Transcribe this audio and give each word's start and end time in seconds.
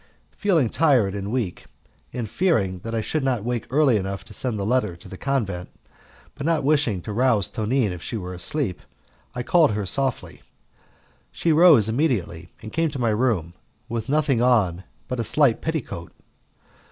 Feeling 0.35 0.67
tired 0.67 1.13
and 1.13 1.31
weak, 1.31 1.65
and 2.11 2.27
fearing 2.27 2.79
that 2.79 2.95
I 2.95 3.01
should 3.01 3.23
not 3.23 3.43
wake 3.43 3.67
early 3.69 3.97
enough 3.97 4.25
to 4.25 4.33
send 4.33 4.57
the 4.57 4.65
letter 4.65 4.95
to 4.95 5.07
the 5.07 5.15
convent, 5.15 5.69
but 6.33 6.43
not 6.43 6.63
wishing 6.63 7.03
to 7.03 7.13
rouse 7.13 7.51
Tonine 7.51 7.91
if 7.91 8.01
she 8.01 8.17
were 8.17 8.33
asleep, 8.33 8.81
I 9.35 9.43
called 9.43 9.73
her 9.73 9.85
softly. 9.85 10.41
She 11.31 11.53
rose 11.53 11.87
immediately 11.87 12.49
and 12.63 12.73
came 12.73 12.85
into 12.85 12.97
my 12.97 13.11
room 13.11 13.53
with 13.87 14.09
nothing 14.09 14.41
on 14.41 14.85
but 15.07 15.19
a 15.19 15.23
slight 15.23 15.61
petticoat. 15.61 16.11